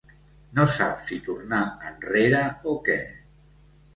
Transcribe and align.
No 0.59 0.63
sap 0.77 1.03
si 1.09 1.17
tornar 1.27 1.59
enrere 1.91 2.41
o 2.71 2.75
què. 2.87 2.99